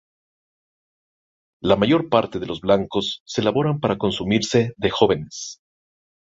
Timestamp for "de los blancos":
2.39-3.21